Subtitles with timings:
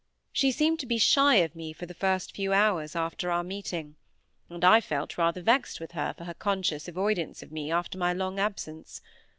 [0.33, 3.97] She seemed to be shy of me for the first few hours after our meeting,
[4.49, 8.11] and I felt rather vexed with her for her conscious avoidance of me after my
[8.11, 9.01] long absence.